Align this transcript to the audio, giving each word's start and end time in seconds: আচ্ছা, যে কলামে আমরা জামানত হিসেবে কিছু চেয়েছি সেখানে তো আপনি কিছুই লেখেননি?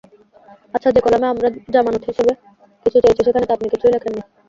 আচ্ছা, 0.73 0.89
যে 0.95 1.01
কলামে 1.01 1.27
আমরা 1.29 1.47
জামানত 1.73 2.03
হিসেবে 2.09 2.31
কিছু 2.85 2.97
চেয়েছি 3.03 3.21
সেখানে 3.25 3.45
তো 3.47 3.53
আপনি 3.53 3.67
কিছুই 3.73 3.93
লেখেননি? 3.95 4.21